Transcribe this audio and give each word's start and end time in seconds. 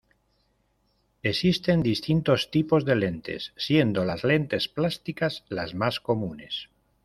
Existen 1.21 1.83
distintos 1.83 2.49
tipos 2.49 2.85
de 2.85 2.95
lentes, 2.95 3.53
siendo 3.55 4.03
las 4.03 4.23
lentes 4.23 4.67
plásticas 4.67 5.43
las 5.47 5.75
más 5.75 5.99
comunes. 5.99 6.69